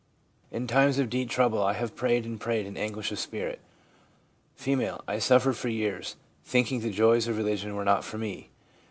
[0.49, 3.59] In times of deep trouble I have prayed and prayed in anguish of spirit.'
[4.57, 4.65] F.
[4.65, 8.49] ■ I suffered for years, thinking the joys of religion were not for me.'